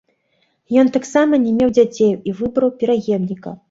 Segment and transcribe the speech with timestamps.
[0.83, 3.59] Ён таксама не меў дзяцей і выбраў пераемніка.